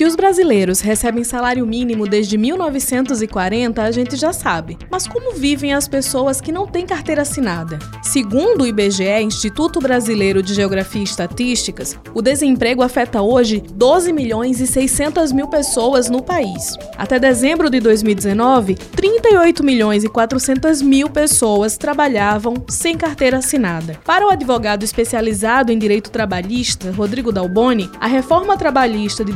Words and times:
Que 0.00 0.06
os 0.06 0.16
brasileiros 0.16 0.80
recebem 0.80 1.22
salário 1.22 1.66
mínimo 1.66 2.08
desde 2.08 2.38
1940, 2.38 3.82
a 3.82 3.90
gente 3.90 4.16
já 4.16 4.32
sabe. 4.32 4.78
Mas 4.90 5.06
como 5.06 5.34
vivem 5.34 5.74
as 5.74 5.86
pessoas 5.86 6.40
que 6.40 6.50
não 6.50 6.66
têm 6.66 6.86
carteira 6.86 7.20
assinada? 7.20 7.78
Segundo 8.02 8.62
o 8.62 8.66
IBGE, 8.66 9.20
Instituto 9.20 9.78
Brasileiro 9.78 10.42
de 10.42 10.54
Geografia 10.54 11.02
e 11.02 11.04
Estatísticas, 11.04 11.98
o 12.14 12.22
desemprego 12.22 12.82
afeta 12.82 13.20
hoje 13.20 13.62
12 13.74 14.10
milhões 14.10 14.58
e 14.58 14.66
600 14.66 15.32
mil 15.32 15.48
pessoas 15.48 16.08
no 16.08 16.22
país. 16.22 16.78
Até 16.96 17.18
dezembro 17.18 17.68
de 17.68 17.78
2019, 17.78 18.76
38 18.76 19.62
milhões 19.62 20.02
e 20.02 20.08
400 20.08 20.80
mil 20.80 21.10
pessoas 21.10 21.76
trabalhavam 21.76 22.54
sem 22.70 22.96
carteira 22.96 23.36
assinada. 23.36 24.00
Para 24.06 24.26
o 24.26 24.30
advogado 24.30 24.82
especializado 24.82 25.70
em 25.70 25.78
direito 25.78 26.10
trabalhista, 26.10 26.90
Rodrigo 26.90 27.30
Dalboni, 27.30 27.90
a 28.00 28.06
reforma 28.06 28.56
trabalhista 28.56 29.22
de 29.22 29.34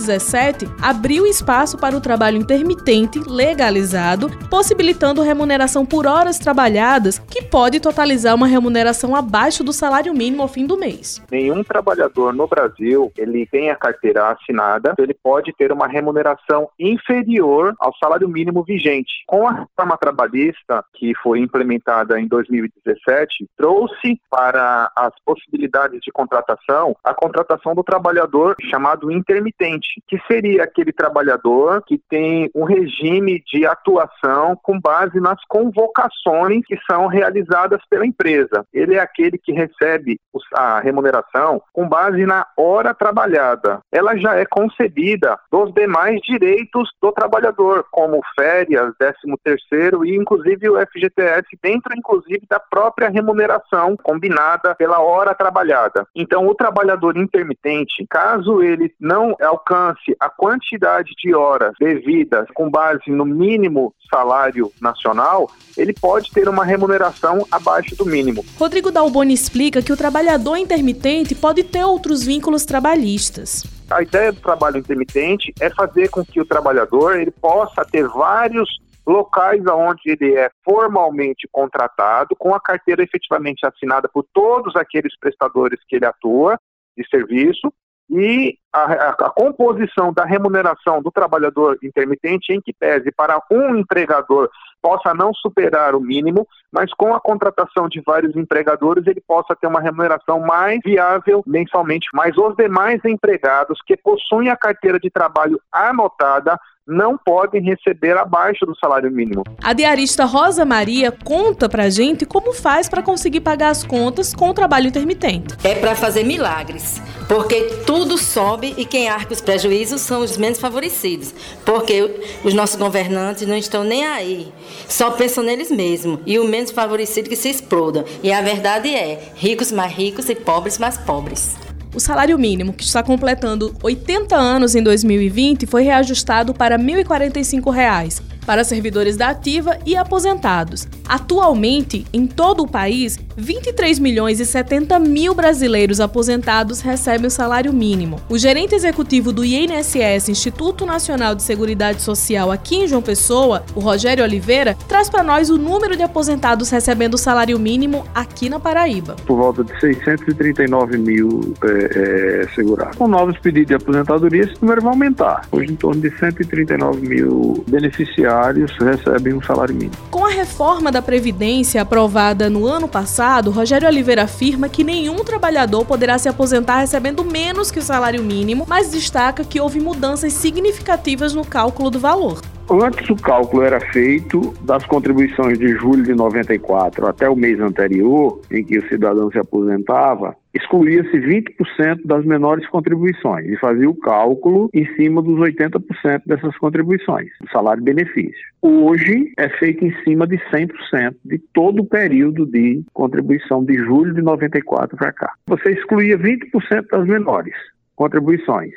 2017 0.00 0.66
abriu 0.80 1.26
espaço 1.26 1.76
para 1.78 1.96
o 1.96 2.00
trabalho 2.00 2.36
intermitente 2.36 3.18
legalizado, 3.18 4.28
possibilitando 4.48 5.22
remuneração 5.22 5.84
por 5.84 6.06
horas 6.06 6.38
trabalhadas, 6.38 7.18
que 7.18 7.42
pode 7.42 7.80
totalizar 7.80 8.34
uma 8.34 8.46
remuneração 8.46 9.14
abaixo 9.14 9.62
do 9.62 9.72
salário 9.72 10.12
mínimo 10.14 10.42
ao 10.42 10.48
fim 10.48 10.66
do 10.66 10.76
mês. 10.76 11.22
Nenhum 11.30 11.62
trabalhador 11.62 12.32
no 12.32 12.46
Brasil, 12.46 13.12
ele 13.16 13.46
tem 13.46 13.70
a 13.70 13.76
carteira 13.76 14.30
assinada, 14.30 14.94
ele 14.98 15.14
pode 15.14 15.52
ter 15.52 15.72
uma 15.72 15.86
remuneração 15.86 16.68
inferior 16.78 17.74
ao 17.78 17.94
salário 17.96 18.28
mínimo 18.28 18.62
vigente. 18.62 19.24
Com 19.26 19.46
a 19.46 19.52
reforma 19.52 19.96
trabalhista 19.98 20.84
que 20.94 21.12
foi 21.22 21.40
implementada 21.40 22.20
em 22.20 22.26
2017, 22.26 23.46
trouxe 23.56 24.20
para 24.30 24.90
as 24.96 25.12
possibilidades 25.24 26.00
de 26.00 26.10
contratação 26.10 26.96
a 27.04 27.14
contratação 27.14 27.74
do 27.74 27.82
trabalhador 27.82 28.56
chamado 28.70 29.10
intermitente, 29.10 29.89
que 30.06 30.20
seria 30.26 30.64
aquele 30.64 30.92
trabalhador 30.92 31.82
que 31.86 31.98
tem 32.08 32.50
um 32.54 32.64
regime 32.64 33.42
de 33.46 33.66
atuação 33.66 34.58
com 34.62 34.78
base 34.78 35.20
nas 35.20 35.38
convocações 35.48 36.64
que 36.66 36.78
são 36.90 37.06
realizadas 37.06 37.80
pela 37.88 38.06
empresa. 38.06 38.64
Ele 38.72 38.94
é 38.94 39.00
aquele 39.00 39.38
que 39.38 39.52
recebe 39.52 40.18
a 40.54 40.80
remuneração 40.80 41.62
com 41.72 41.88
base 41.88 42.24
na 42.24 42.46
hora 42.56 42.94
trabalhada. 42.94 43.80
Ela 43.92 44.16
já 44.16 44.36
é 44.36 44.44
concebida 44.44 45.38
dos 45.50 45.72
demais 45.74 46.20
direitos 46.20 46.90
do 47.00 47.12
trabalhador, 47.12 47.84
como 47.90 48.20
férias, 48.38 48.92
13 48.98 49.14
terceiro 49.42 50.04
e 50.04 50.16
inclusive 50.16 50.68
o 50.68 50.78
FGTS 50.86 51.46
dentro 51.62 51.92
inclusive 51.96 52.42
da 52.48 52.60
própria 52.60 53.08
remuneração 53.08 53.96
combinada 54.02 54.74
pela 54.74 55.00
hora 55.00 55.34
trabalhada. 55.34 56.06
Então 56.14 56.46
o 56.46 56.54
trabalhador 56.54 57.16
intermitente, 57.16 58.06
caso 58.08 58.62
ele 58.62 58.92
não 59.00 59.36
alcance 59.40 59.69
a 59.74 60.28
quantidade 60.28 61.12
de 61.16 61.34
horas 61.34 61.72
devidas 61.78 62.46
com 62.54 62.70
base 62.70 63.10
no 63.10 63.24
mínimo 63.24 63.94
salário 64.12 64.72
nacional, 64.80 65.50
ele 65.76 65.92
pode 65.92 66.30
ter 66.30 66.48
uma 66.48 66.64
remuneração 66.64 67.46
abaixo 67.50 67.96
do 67.96 68.04
mínimo. 68.04 68.44
Rodrigo 68.58 68.90
Dalboni 68.90 69.34
explica 69.34 69.82
que 69.82 69.92
o 69.92 69.96
trabalhador 69.96 70.56
intermitente 70.56 71.34
pode 71.34 71.64
ter 71.64 71.84
outros 71.84 72.24
vínculos 72.24 72.64
trabalhistas. 72.64 73.64
A 73.90 74.02
ideia 74.02 74.32
do 74.32 74.40
trabalho 74.40 74.78
intermitente 74.78 75.52
é 75.60 75.70
fazer 75.70 76.08
com 76.08 76.24
que 76.24 76.40
o 76.40 76.44
trabalhador 76.44 77.18
ele 77.18 77.30
possa 77.30 77.84
ter 77.84 78.06
vários 78.08 78.68
locais 79.06 79.62
onde 79.66 80.10
ele 80.10 80.34
é 80.36 80.50
formalmente 80.64 81.48
contratado, 81.50 82.36
com 82.38 82.54
a 82.54 82.60
carteira 82.60 83.02
efetivamente 83.02 83.66
assinada 83.66 84.08
por 84.08 84.24
todos 84.32 84.76
aqueles 84.76 85.18
prestadores 85.18 85.80
que 85.88 85.96
ele 85.96 86.04
atua 86.04 86.58
de 86.96 87.08
serviço, 87.08 87.72
e 88.10 88.58
a, 88.72 88.80
a, 88.80 89.10
a, 89.10 89.30
composição 89.30 90.12
da 90.12 90.24
remuneração 90.24 91.00
do 91.00 91.10
trabalhador 91.10 91.78
intermitente 91.82 92.52
em 92.52 92.60
que 92.60 92.72
pese 92.72 93.12
para 93.12 93.40
um 93.50 93.76
empregador 93.76 94.50
possa 94.82 95.14
não 95.14 95.32
superar 95.32 95.94
o 95.94 96.00
mínimo, 96.00 96.46
mas 96.72 96.92
com 96.94 97.14
a 97.14 97.20
contratação 97.20 97.88
de 97.88 98.00
vários 98.00 98.34
empregadores 98.34 99.06
ele 99.06 99.20
possa 99.20 99.54
ter 99.54 99.66
uma 99.66 99.80
remuneração 99.80 100.40
mais 100.40 100.80
viável 100.84 101.42
mensalmente. 101.46 102.08
Mas 102.12 102.36
os 102.36 102.56
demais 102.56 103.00
empregados 103.04 103.78
que 103.86 103.96
possuem 103.96 104.48
a 104.48 104.56
carteira 104.56 104.98
de 104.98 105.10
trabalho 105.10 105.60
anotada 105.70 106.58
não 106.90 107.16
podem 107.16 107.62
receber 107.62 108.16
abaixo 108.16 108.66
do 108.66 108.76
salário 108.76 109.10
mínimo. 109.10 109.44
A 109.62 109.72
diarista 109.72 110.24
Rosa 110.24 110.64
Maria 110.64 111.12
conta 111.12 111.68
pra 111.68 111.88
gente 111.88 112.26
como 112.26 112.52
faz 112.52 112.88
para 112.88 113.02
conseguir 113.02 113.40
pagar 113.40 113.70
as 113.70 113.84
contas 113.84 114.34
com 114.34 114.48
o 114.48 114.54
trabalho 114.54 114.88
intermitente. 114.88 115.54
É 115.62 115.74
para 115.74 115.94
fazer 115.94 116.24
milagres, 116.24 117.00
porque 117.28 117.62
tudo 117.86 118.18
sobe 118.18 118.74
e 118.76 118.84
quem 118.84 119.08
arca 119.08 119.32
os 119.32 119.40
prejuízos 119.40 120.00
são 120.00 120.20
os 120.20 120.36
menos 120.36 120.58
favorecidos, 120.58 121.32
porque 121.64 122.20
os 122.44 122.52
nossos 122.52 122.76
governantes 122.76 123.46
não 123.46 123.56
estão 123.56 123.84
nem 123.84 124.04
aí, 124.04 124.52
só 124.88 125.12
pensam 125.12 125.44
neles 125.44 125.70
mesmos 125.70 126.20
e 126.26 126.38
o 126.38 126.44
menos 126.44 126.72
favorecido 126.72 127.28
que 127.28 127.36
se 127.36 127.48
exploda. 127.48 128.04
E 128.22 128.32
a 128.32 128.42
verdade 128.42 128.92
é, 128.92 129.30
ricos 129.36 129.70
mais 129.70 129.92
ricos 129.92 130.28
e 130.28 130.34
pobres 130.34 130.78
mais 130.78 130.98
pobres. 130.98 131.69
O 131.92 131.98
salário 131.98 132.38
mínimo, 132.38 132.72
que 132.72 132.84
está 132.84 133.02
completando 133.02 133.74
80 133.82 134.36
anos 134.36 134.76
em 134.76 134.82
2020, 134.82 135.66
foi 135.66 135.82
reajustado 135.82 136.54
para 136.54 136.78
1.045 136.78 137.72
reais, 137.72 138.22
para 138.46 138.62
servidores 138.62 139.16
da 139.16 139.30
ativa 139.30 139.76
e 139.84 139.96
aposentados. 139.96 140.86
Atualmente, 141.08 142.06
em 142.12 142.28
todo 142.28 142.62
o 142.62 142.68
país, 142.68 143.18
23 143.40 143.98
milhões 143.98 144.38
e 144.38 144.44
70 144.44 144.98
mil 144.98 145.34
brasileiros 145.34 145.98
aposentados 145.98 146.80
recebem 146.80 147.26
o 147.26 147.30
salário 147.30 147.72
mínimo. 147.72 148.20
O 148.28 148.36
gerente 148.36 148.74
executivo 148.74 149.32
do 149.32 149.44
INSS, 149.44 150.28
Instituto 150.28 150.84
Nacional 150.84 151.34
de 151.34 151.42
Seguridade 151.42 152.02
Social, 152.02 152.52
aqui 152.52 152.76
em 152.76 152.86
João 152.86 153.00
Pessoa, 153.00 153.64
o 153.74 153.80
Rogério 153.80 154.22
Oliveira, 154.22 154.76
traz 154.86 155.08
para 155.08 155.22
nós 155.22 155.48
o 155.48 155.56
número 155.56 155.96
de 155.96 156.02
aposentados 156.02 156.70
recebendo 156.70 157.14
o 157.14 157.18
salário 157.18 157.58
mínimo 157.58 158.04
aqui 158.14 158.50
na 158.50 158.60
Paraíba. 158.60 159.16
Por 159.26 159.36
volta 159.36 159.64
de 159.64 159.80
639 159.80 160.98
mil 160.98 161.54
é, 161.64 162.42
é, 162.44 162.48
segurados. 162.54 162.96
Com 162.96 163.08
novos 163.08 163.38
pedidos 163.38 163.68
de 163.68 163.74
aposentadoria, 163.74 164.42
esse 164.42 164.60
número 164.60 164.82
vai 164.82 164.92
aumentar. 164.92 165.46
Hoje, 165.50 165.72
em 165.72 165.76
torno 165.76 166.00
de 166.00 166.10
139 166.18 167.08
mil 167.08 167.64
beneficiários 167.66 168.70
recebem 168.78 169.32
um 169.32 169.42
salário 169.42 169.74
mínimo. 169.74 169.96
Com 170.10 170.26
a 170.26 170.30
reforma 170.30 170.92
da 170.92 171.00
Previdência 171.00 171.80
aprovada 171.80 172.50
no 172.50 172.66
ano 172.66 172.86
passado, 172.86 173.29
passado, 173.30 173.52
Rogério 173.52 173.86
Oliveira 173.86 174.24
afirma 174.24 174.68
que 174.68 174.82
nenhum 174.82 175.22
trabalhador 175.22 175.86
poderá 175.86 176.18
se 176.18 176.28
aposentar 176.28 176.80
recebendo 176.80 177.24
menos 177.24 177.70
que 177.70 177.78
o 177.78 177.82
salário 177.82 178.24
mínimo, 178.24 178.66
mas 178.68 178.90
destaca 178.90 179.44
que 179.44 179.60
houve 179.60 179.78
mudanças 179.78 180.32
significativas 180.32 181.32
no 181.32 181.44
cálculo 181.44 181.90
do 181.90 182.00
valor. 182.00 182.42
Antes 182.72 183.10
o 183.10 183.16
cálculo 183.16 183.64
era 183.64 183.80
feito 183.80 184.54
das 184.64 184.86
contribuições 184.86 185.58
de 185.58 185.74
julho 185.74 186.04
de 186.04 186.14
94 186.14 187.04
até 187.04 187.28
o 187.28 187.34
mês 187.34 187.58
anterior, 187.58 188.40
em 188.48 188.62
que 188.62 188.78
o 188.78 188.88
cidadão 188.88 189.28
se 189.28 189.40
aposentava, 189.40 190.36
excluía-se 190.54 191.18
20% 191.18 192.02
das 192.04 192.24
menores 192.24 192.68
contribuições 192.68 193.48
e 193.48 193.56
fazia 193.56 193.90
o 193.90 193.94
cálculo 193.96 194.70
em 194.72 194.86
cima 194.94 195.20
dos 195.20 195.36
80% 195.40 196.22
dessas 196.24 196.56
contribuições, 196.58 197.28
salário-benefício. 197.50 198.40
Hoje 198.62 199.32
é 199.36 199.48
feito 199.48 199.84
em 199.84 199.92
cima 200.04 200.24
de 200.24 200.38
100% 200.52 201.16
de 201.24 201.38
todo 201.52 201.82
o 201.82 201.86
período 201.86 202.46
de 202.46 202.84
contribuição 202.92 203.64
de 203.64 203.74
julho 203.74 204.14
de 204.14 204.22
94 204.22 204.96
para 204.96 205.12
cá. 205.12 205.32
Você 205.48 205.72
excluía 205.72 206.16
20% 206.16 206.86
das 206.88 207.04
menores 207.04 207.54
contribuições 207.96 208.70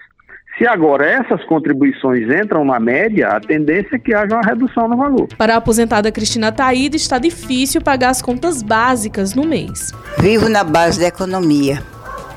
se 0.57 0.67
agora 0.67 1.05
essas 1.05 1.43
contribuições 1.45 2.29
entram 2.29 2.63
na 2.63 2.79
média, 2.79 3.29
a 3.29 3.39
tendência 3.39 3.95
é 3.95 3.99
que 3.99 4.13
haja 4.13 4.35
uma 4.35 4.43
redução 4.43 4.87
no 4.87 4.95
valor. 4.95 5.27
Para 5.37 5.55
a 5.55 5.57
aposentada 5.57 6.11
Cristina 6.11 6.51
Taída, 6.51 6.95
está 6.95 7.17
difícil 7.17 7.81
pagar 7.81 8.09
as 8.09 8.21
contas 8.21 8.61
básicas 8.61 9.33
no 9.33 9.43
mês. 9.43 9.91
Vivo 10.19 10.47
na 10.49 10.63
base 10.63 10.99
da 10.99 11.07
economia. 11.07 11.81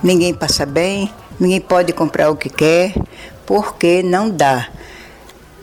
Ninguém 0.02 0.32
passa 0.32 0.64
bem, 0.64 1.10
ninguém 1.38 1.60
pode 1.60 1.92
comprar 1.92 2.30
o 2.30 2.36
que 2.36 2.48
quer, 2.48 2.94
porque 3.44 4.02
não 4.02 4.30
dá. 4.30 4.68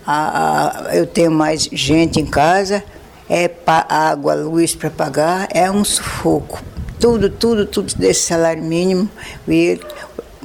A, 0.06 0.90
a, 0.90 0.96
eu 0.96 1.08
tenho 1.08 1.32
mais 1.32 1.64
gente 1.72 2.20
em 2.20 2.26
casa, 2.26 2.84
é 3.30 3.50
água, 3.90 4.36
luz 4.36 4.76
para 4.76 4.90
pagar, 4.92 5.48
é 5.52 5.72
um 5.72 5.84
sufoco. 5.84 6.62
Tudo, 7.00 7.30
tudo, 7.30 7.66
tudo 7.66 7.94
desse 7.96 8.28
salário 8.28 8.64
mínimo. 8.64 9.10
E 9.48 9.80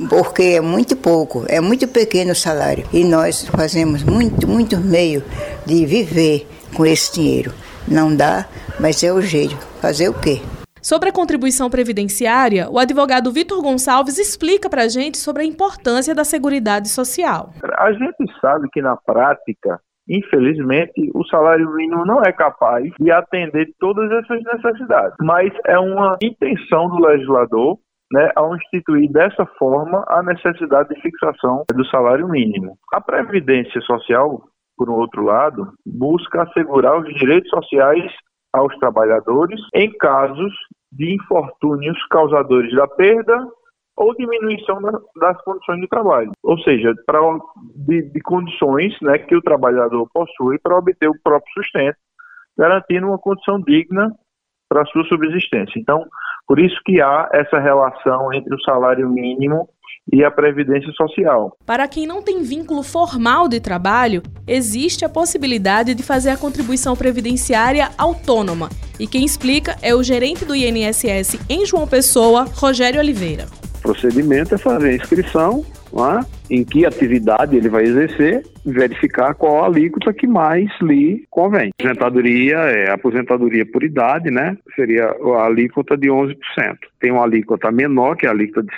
porque 0.08 0.56
é 0.56 0.60
muito 0.60 0.96
pouco, 0.96 1.44
é 1.48 1.60
muito 1.60 1.88
pequeno 1.88 2.32
o 2.32 2.36
salário. 2.36 2.84
E 2.92 3.04
nós 3.04 3.46
fazemos 3.48 4.02
muito, 4.02 4.46
muito 4.46 4.76
meio 4.78 5.22
de 5.66 5.86
viver 5.86 6.46
com 6.74 6.84
esse 6.84 7.14
dinheiro. 7.14 7.52
Não 7.86 8.14
dá, 8.14 8.46
mas 8.78 9.02
é 9.02 9.12
o 9.12 9.20
jeito. 9.20 9.56
Fazer 9.80 10.08
o 10.08 10.14
quê? 10.14 10.40
Sobre 10.82 11.08
a 11.08 11.12
contribuição 11.12 11.68
previdenciária, 11.68 12.68
o 12.70 12.78
advogado 12.78 13.32
Vitor 13.32 13.60
Gonçalves 13.62 14.18
explica 14.18 14.70
para 14.70 14.82
a 14.82 14.88
gente 14.88 15.18
sobre 15.18 15.42
a 15.42 15.46
importância 15.46 16.14
da 16.14 16.24
Seguridade 16.24 16.88
Social. 16.88 17.50
A 17.76 17.92
gente 17.92 18.24
sabe 18.40 18.68
que 18.72 18.80
na 18.80 18.96
prática, 18.96 19.80
infelizmente, 20.08 21.10
o 21.14 21.24
salário 21.26 21.70
mínimo 21.74 22.06
não 22.06 22.22
é 22.22 22.32
capaz 22.32 22.84
de 22.98 23.10
atender 23.10 23.68
todas 23.78 24.10
essas 24.12 24.42
necessidades, 24.42 25.16
mas 25.20 25.52
é 25.66 25.78
uma 25.78 26.16
intenção 26.22 26.88
do 26.88 27.04
legislador 27.06 27.78
né, 28.12 28.31
ao 28.34 28.56
instituir 28.56 29.10
dessa 29.10 29.44
forma 29.58 30.05
a 30.08 30.22
necessidade 30.22 30.88
de 30.90 31.00
fixação 31.00 31.64
do 31.72 31.84
salário 31.87 32.28
mínimo. 32.28 32.78
A 32.93 33.00
Previdência 33.00 33.81
Social, 33.82 34.43
por 34.76 34.88
outro 34.90 35.22
lado, 35.22 35.72
busca 35.87 36.43
assegurar 36.43 36.99
os 36.99 37.14
direitos 37.14 37.50
sociais 37.50 38.10
aos 38.52 38.75
trabalhadores 38.78 39.60
em 39.75 39.90
casos 39.99 40.52
de 40.90 41.14
infortúnios 41.14 41.99
causadores 42.06 42.75
da 42.75 42.87
perda 42.88 43.46
ou 43.96 44.14
diminuição 44.14 44.81
das 45.16 45.43
condições 45.43 45.81
de 45.81 45.88
trabalho, 45.88 46.31
ou 46.43 46.56
seja, 46.60 46.94
para 47.05 47.20
de, 47.75 48.02
de 48.02 48.20
condições 48.20 48.96
né, 49.02 49.19
que 49.19 49.34
o 49.34 49.43
trabalhador 49.43 50.08
possui 50.14 50.58
para 50.60 50.78
obter 50.78 51.08
o 51.08 51.20
próprio 51.22 51.52
sustento, 51.52 51.96
garantindo 52.56 53.08
uma 53.08 53.19
condição 53.19 53.60
digna 53.60 54.14
para 54.69 54.87
sua 54.87 55.05
subsistência. 55.05 55.78
Então, 55.81 56.06
por 56.48 56.58
isso 56.58 56.80
que 56.86 56.98
há 57.00 57.28
essa 57.30 57.60
relação 57.60 58.32
entre 58.32 58.54
o 58.54 58.60
salário 58.62 59.06
mínimo 59.06 59.68
e 60.10 60.24
a 60.24 60.30
previdência 60.30 60.90
social. 60.92 61.54
Para 61.66 61.86
quem 61.86 62.06
não 62.06 62.22
tem 62.22 62.42
vínculo 62.42 62.82
formal 62.82 63.46
de 63.46 63.60
trabalho, 63.60 64.22
existe 64.46 65.04
a 65.04 65.08
possibilidade 65.08 65.94
de 65.94 66.02
fazer 66.02 66.30
a 66.30 66.38
contribuição 66.38 66.96
previdenciária 66.96 67.90
autônoma. 67.98 68.70
E 68.98 69.06
quem 69.06 69.26
explica 69.26 69.76
é 69.82 69.94
o 69.94 70.02
gerente 70.02 70.46
do 70.46 70.56
INSS 70.56 71.38
em 71.50 71.66
João 71.66 71.86
Pessoa, 71.86 72.46
Rogério 72.54 72.98
Oliveira. 72.98 73.44
O 73.80 73.82
procedimento 73.82 74.54
é 74.54 74.58
fazer 74.58 74.88
a 74.88 74.96
inscrição, 74.96 75.62
é? 75.92 76.38
Em 76.50 76.64
que 76.64 76.86
atividade 76.86 77.56
ele 77.56 77.68
vai 77.68 77.84
exercer 77.84 78.42
verificar 78.70 79.34
qual 79.34 79.62
a 79.62 79.66
alíquota 79.66 80.12
que 80.12 80.26
mais 80.26 80.68
lhe 80.80 81.24
convém. 81.30 81.70
Aposentadoria 81.78 82.56
é 82.56 82.90
aposentadoria 82.90 83.66
por 83.66 83.82
idade, 83.82 84.30
né? 84.30 84.56
Seria 84.74 85.06
a 85.06 85.46
alíquota 85.46 85.96
de 85.96 86.08
11%. 86.08 86.36
Tem 87.00 87.10
uma 87.12 87.22
alíquota 87.22 87.70
menor, 87.70 88.16
que 88.16 88.26
é 88.26 88.28
a 88.28 88.32
alíquota 88.32 88.62
de 88.62 88.72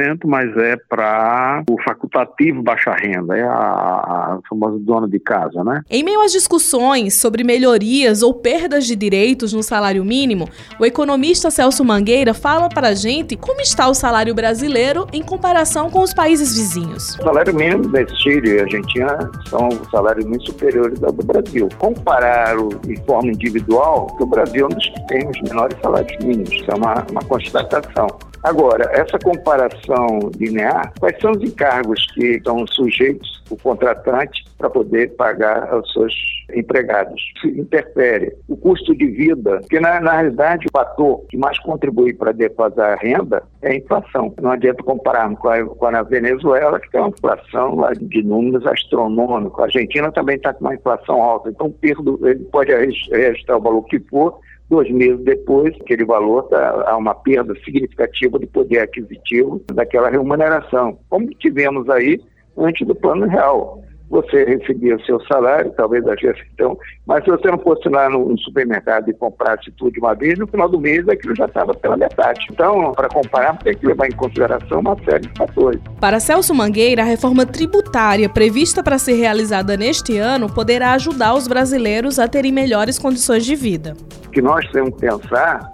5%, 0.00 0.20
mas 0.24 0.56
é 0.56 0.76
para 0.76 1.62
o 1.70 1.80
facultativo 1.82 2.62
baixa 2.62 2.94
renda, 2.94 3.36
é 3.36 3.42
a, 3.42 3.52
a 3.52 4.38
famosa 4.48 4.78
dona 4.80 5.08
de 5.08 5.18
casa, 5.18 5.62
né? 5.62 5.82
Em 5.90 6.02
meio 6.02 6.20
às 6.20 6.32
discussões 6.32 7.20
sobre 7.20 7.44
melhorias 7.44 8.22
ou 8.22 8.34
perdas 8.34 8.86
de 8.86 8.96
direitos 8.96 9.52
no 9.52 9.62
salário 9.62 10.04
mínimo, 10.04 10.48
o 10.80 10.86
economista 10.86 11.50
Celso 11.50 11.84
Mangueira 11.84 12.34
fala 12.34 12.68
para 12.68 12.88
a 12.88 12.94
gente 12.94 13.36
como 13.36 13.60
está 13.60 13.88
o 13.88 13.94
salário 13.94 14.34
brasileiro 14.34 15.06
em 15.12 15.22
comparação 15.22 15.90
com 15.90 16.00
os 16.00 16.14
países 16.14 16.56
vizinhos. 16.56 17.07
O 17.08 17.22
salário 17.22 17.54
mínimo 17.54 17.88
da 17.88 18.06
Chile 18.06 18.56
e 18.56 18.60
Argentina 18.60 19.30
são 19.48 19.70
salários 19.90 20.24
muito 20.26 20.46
superiores 20.46 21.02
ao 21.02 21.10
do 21.10 21.24
Brasil. 21.24 21.68
Comparar 21.78 22.58
o, 22.58 22.68
de 22.68 22.96
forma 23.04 23.30
individual, 23.30 24.14
o 24.20 24.26
Brasil 24.26 24.66
é 24.66 24.66
um 24.66 24.76
dos 24.76 24.86
que 24.86 25.06
tem 25.06 25.28
os 25.28 25.40
menores 25.42 25.76
salários 25.82 26.24
mínimos, 26.24 26.52
isso 26.52 26.70
é 26.70 26.74
uma, 26.74 27.06
uma 27.10 27.22
constatação. 27.22 28.06
Agora, 28.42 28.88
essa 28.92 29.18
comparação 29.18 30.30
linear, 30.38 30.92
quais 31.00 31.18
são 31.20 31.32
os 31.32 31.42
encargos 31.42 32.06
que 32.12 32.36
estão 32.36 32.66
sujeitos 32.68 33.42
o 33.50 33.56
contratante 33.56 34.44
para 34.56 34.70
poder 34.70 35.16
pagar 35.16 35.72
aos 35.72 35.90
seus 35.92 36.14
empregados? 36.54 37.20
Se 37.40 37.48
interfere 37.48 38.34
o 38.48 38.56
custo 38.56 38.94
de 38.96 39.06
vida, 39.06 39.60
que 39.68 39.80
na, 39.80 40.00
na 40.00 40.12
realidade 40.12 40.66
o 40.66 40.70
fator 40.72 41.24
que 41.28 41.36
mais 41.36 41.58
contribui 41.58 42.14
para 42.14 42.32
defasar 42.32 42.92
a 42.92 42.96
renda 42.96 43.42
é 43.62 43.72
a 43.72 43.76
inflação. 43.76 44.34
Não 44.40 44.50
adianta 44.50 44.82
compararmos 44.82 45.38
com 45.38 45.48
a, 45.48 45.64
com 45.64 45.86
a 45.86 46.02
Venezuela, 46.02 46.80
que 46.80 46.90
tem 46.90 47.00
uma 47.00 47.10
inflação 47.10 47.76
lá 47.76 47.92
de 47.92 48.22
números 48.22 48.66
astronômicos. 48.66 49.60
A 49.60 49.64
Argentina 49.64 50.10
também 50.12 50.36
está 50.36 50.52
com 50.52 50.64
uma 50.64 50.74
inflação 50.74 51.22
alta, 51.22 51.50
então 51.50 51.70
perdo, 51.70 52.18
ele 52.28 52.44
pode 52.44 52.72
registrar 52.74 53.56
o 53.56 53.62
valor 53.62 53.82
que 53.84 53.98
for, 54.00 54.38
Dois 54.68 54.90
meses 54.90 55.24
depois, 55.24 55.74
aquele 55.80 56.04
valor 56.04 56.42
tá, 56.42 56.84
há 56.86 56.94
uma 56.94 57.14
perda 57.14 57.54
significativa 57.64 58.38
de 58.38 58.46
poder 58.46 58.80
aquisitivo 58.80 59.62
daquela 59.72 60.10
remuneração, 60.10 60.98
como 61.08 61.26
tivemos 61.30 61.88
aí 61.88 62.20
antes 62.54 62.86
do 62.86 62.94
plano 62.94 63.26
real 63.26 63.82
você 64.10 64.44
recebia 64.44 64.98
seu 65.04 65.20
salário, 65.26 65.72
talvez 65.76 66.06
a 66.06 66.16
gestão, 66.16 66.78
mas 67.06 67.24
se 67.24 67.30
você 67.30 67.50
não 67.50 67.58
fosse 67.58 67.88
lá 67.88 68.08
no, 68.08 68.36
supermercado 68.38 69.10
e 69.10 69.14
comprasse 69.14 69.70
tudo 69.72 69.92
de 69.92 70.00
uma 70.00 70.14
vez, 70.14 70.38
no 70.38 70.46
final 70.46 70.68
do 70.68 70.80
mês 70.80 71.06
aquilo 71.08 71.34
já 71.36 71.44
estava 71.44 71.74
pela 71.74 71.96
metade. 71.96 72.46
Então, 72.50 72.92
para 72.92 73.08
comparar, 73.08 73.58
tem 73.58 73.76
que 73.76 73.86
levar 73.86 74.06
em 74.06 74.12
consideração 74.12 74.80
uma 74.80 74.96
série 75.04 75.26
de 75.26 75.36
fatores. 75.36 75.80
Para 76.00 76.20
Celso 76.20 76.54
Mangueira, 76.54 77.02
a 77.02 77.04
reforma 77.04 77.44
tributária 77.44 78.28
prevista 78.28 78.82
para 78.82 78.98
ser 78.98 79.14
realizada 79.14 79.76
neste 79.76 80.16
ano 80.16 80.52
poderá 80.52 80.92
ajudar 80.92 81.34
os 81.34 81.46
brasileiros 81.46 82.18
a 82.18 82.26
terem 82.26 82.52
melhores 82.52 82.98
condições 82.98 83.44
de 83.44 83.54
vida. 83.54 83.94
O 84.26 84.30
que 84.30 84.40
nós 84.40 84.66
temos 84.70 84.90
que 84.94 85.00
pensar 85.00 85.70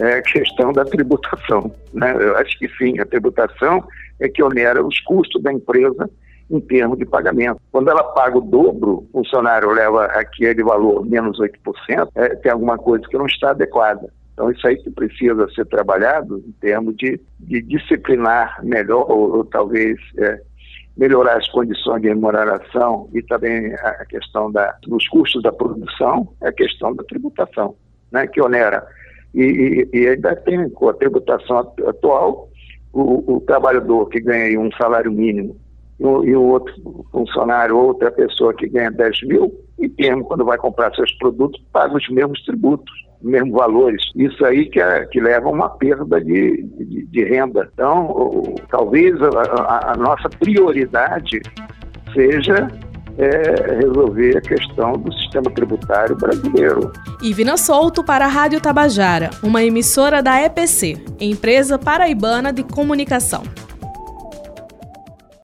é 0.00 0.14
a 0.14 0.22
questão 0.22 0.72
da 0.72 0.84
tributação. 0.84 1.70
Né? 1.92 2.14
Eu 2.18 2.36
acho 2.36 2.58
que 2.58 2.68
sim, 2.76 2.98
a 2.98 3.04
tributação 3.04 3.84
é 4.20 4.28
que 4.28 4.42
onera 4.42 4.84
os 4.84 4.98
custos 5.00 5.42
da 5.42 5.52
empresa 5.52 6.08
em 6.50 6.60
termos 6.60 6.98
de 6.98 7.06
pagamento. 7.06 7.60
Quando 7.72 7.90
ela 7.90 8.02
paga 8.02 8.38
o 8.38 8.40
dobro, 8.40 9.06
o 9.12 9.18
funcionário 9.18 9.70
leva 9.70 10.04
aquele 10.06 10.62
valor 10.62 11.04
menos 11.06 11.38
8%, 11.38 12.08
é, 12.14 12.34
tem 12.36 12.52
alguma 12.52 12.76
coisa 12.76 13.06
que 13.08 13.16
não 13.16 13.26
está 13.26 13.50
adequada. 13.50 14.12
Então, 14.32 14.50
isso 14.50 14.66
aí 14.66 14.76
que 14.76 14.90
precisa 14.90 15.48
ser 15.54 15.64
trabalhado 15.66 16.42
em 16.46 16.52
termos 16.60 16.96
de, 16.96 17.20
de 17.40 17.62
disciplinar 17.62 18.58
melhor, 18.64 19.10
ou, 19.10 19.36
ou 19.36 19.44
talvez 19.44 19.96
é, 20.18 20.40
melhorar 20.96 21.38
as 21.38 21.48
condições 21.48 22.02
de 22.02 22.08
remuneração 22.08 23.08
e 23.14 23.22
também 23.22 23.72
a 23.74 24.04
questão 24.06 24.50
da, 24.50 24.76
dos 24.82 25.06
custos 25.08 25.42
da 25.42 25.52
produção, 25.52 26.28
é 26.42 26.48
a 26.48 26.52
questão 26.52 26.94
da 26.94 27.04
tributação, 27.04 27.76
né, 28.10 28.26
que 28.26 28.40
onera. 28.40 28.86
E, 29.32 29.88
e, 29.92 29.98
e 29.98 30.08
ainda 30.08 30.34
tem 30.36 30.68
com 30.70 30.88
a 30.88 30.94
tributação 30.94 31.58
atual, 31.86 32.48
o, 32.92 33.36
o 33.36 33.40
trabalhador 33.40 34.08
que 34.08 34.20
ganha 34.20 34.58
um 34.58 34.70
salário 34.72 35.10
mínimo 35.10 35.56
e 36.00 36.36
um 36.36 36.50
outro 36.50 36.74
funcionário, 37.12 37.76
outra 37.76 38.10
pessoa 38.10 38.52
que 38.52 38.68
ganha 38.68 38.90
10 38.90 39.22
mil, 39.24 39.52
e 39.78 39.90
mesmo 39.98 40.24
quando 40.24 40.44
vai 40.44 40.58
comprar 40.58 40.94
seus 40.94 41.12
produtos, 41.18 41.60
paga 41.72 41.96
os 41.96 42.08
mesmos 42.08 42.42
tributos, 42.44 42.92
os 43.22 43.30
mesmos 43.30 43.52
valores. 43.52 44.02
Isso 44.16 44.44
aí 44.44 44.66
que, 44.66 44.80
é, 44.80 45.06
que 45.06 45.20
leva 45.20 45.48
a 45.48 45.52
uma 45.52 45.68
perda 45.68 46.20
de, 46.20 46.62
de, 46.62 47.06
de 47.06 47.24
renda. 47.24 47.68
Então, 47.72 48.06
o, 48.06 48.54
talvez 48.68 49.14
a, 49.22 49.28
a, 49.28 49.92
a, 49.92 49.96
nossa 49.96 50.28
prioridade 50.28 51.40
seja 52.12 52.68
é, 53.16 53.76
resolver 53.76 54.36
a 54.36 54.40
questão 54.40 54.92
do 54.92 55.12
sistema 55.12 55.50
tributário 55.52 56.16
brasileiro. 56.16 56.92
Ivina 57.22 57.56
Souto 57.56 58.02
para 58.02 58.24
a 58.24 58.28
Rádio 58.28 58.60
Tabajara, 58.60 59.30
uma 59.42 59.62
emissora 59.62 60.22
da 60.22 60.40
EPC, 60.42 60.96
Empresa 61.20 61.78
Paraibana 61.78 62.52
de 62.52 62.64
Comunicação. 62.64 63.42